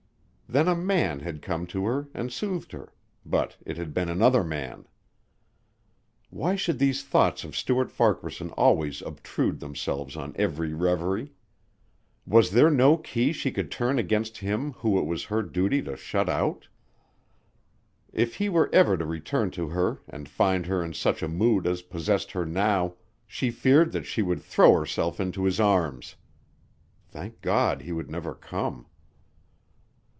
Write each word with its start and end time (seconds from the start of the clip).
Then 0.51 0.67
a 0.67 0.75
man 0.75 1.21
had 1.21 1.41
come 1.41 1.65
to 1.67 1.85
her 1.85 2.09
and 2.13 2.29
soothed 2.29 2.73
her, 2.73 2.93
but 3.25 3.55
it 3.65 3.77
had 3.77 3.93
been 3.93 4.09
another 4.09 4.43
man. 4.43 4.85
Why 6.29 6.57
should 6.57 6.77
these 6.77 7.05
thoughts 7.05 7.45
of 7.45 7.55
Stuart 7.55 7.89
Farquaharson 7.89 8.49
always 8.57 9.01
obtrude 9.01 9.61
themselves 9.61 10.17
on 10.17 10.33
every 10.35 10.73
revery?... 10.73 11.31
Was 12.25 12.51
there 12.51 12.69
no 12.69 12.97
key 12.97 13.31
she 13.31 13.49
could 13.49 13.71
turn 13.71 13.97
against 13.97 14.39
him, 14.39 14.73
whom 14.73 14.97
it 14.97 15.05
was 15.05 15.23
her 15.23 15.41
duty 15.41 15.81
to 15.83 15.95
shut 15.95 16.27
out? 16.27 16.67
If 18.11 18.35
he 18.35 18.49
were 18.49 18.69
ever 18.75 18.97
to 18.97 19.05
return 19.05 19.51
to 19.51 19.69
her 19.69 19.99
and 20.09 20.27
find 20.27 20.65
her 20.65 20.83
in 20.83 20.93
such 20.93 21.23
a 21.23 21.29
mood 21.29 21.65
as 21.65 21.81
possessed 21.81 22.33
her 22.33 22.45
now, 22.45 22.95
she 23.25 23.51
feared 23.51 23.93
that 23.93 24.03
she 24.05 24.21
would 24.21 24.41
throw 24.41 24.77
herself 24.77 25.17
into 25.21 25.45
his 25.45 25.61
arms. 25.61 26.15
Thank 27.07 27.39
God 27.41 27.83
he 27.83 27.93
would 27.93 28.09
never 28.11 28.35
come! 28.35 28.87